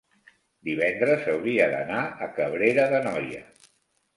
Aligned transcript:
divendres 0.69 1.27
hauria 1.33 1.67
d'anar 1.75 1.99
a 2.07 2.31
Cabrera 2.41 2.89
d'Anoia. 2.95 3.45